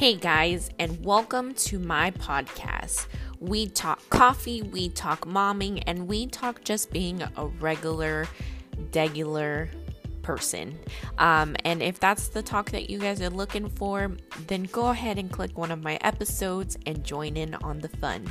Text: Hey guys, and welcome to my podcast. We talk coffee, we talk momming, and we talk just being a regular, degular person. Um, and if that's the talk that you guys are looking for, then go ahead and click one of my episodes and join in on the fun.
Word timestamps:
Hey 0.00 0.14
guys, 0.14 0.70
and 0.78 1.04
welcome 1.04 1.52
to 1.56 1.78
my 1.78 2.10
podcast. 2.12 3.06
We 3.38 3.66
talk 3.66 4.00
coffee, 4.08 4.62
we 4.62 4.88
talk 4.88 5.26
momming, 5.26 5.82
and 5.86 6.08
we 6.08 6.26
talk 6.26 6.64
just 6.64 6.90
being 6.90 7.22
a 7.36 7.46
regular, 7.60 8.26
degular 8.92 9.68
person. 10.22 10.78
Um, 11.18 11.54
and 11.66 11.82
if 11.82 12.00
that's 12.00 12.28
the 12.28 12.42
talk 12.42 12.70
that 12.70 12.88
you 12.88 12.98
guys 12.98 13.20
are 13.20 13.28
looking 13.28 13.68
for, 13.68 14.16
then 14.46 14.62
go 14.72 14.88
ahead 14.88 15.18
and 15.18 15.30
click 15.30 15.58
one 15.58 15.70
of 15.70 15.82
my 15.82 15.98
episodes 16.00 16.78
and 16.86 17.04
join 17.04 17.36
in 17.36 17.54
on 17.56 17.80
the 17.80 17.90
fun. 17.90 18.26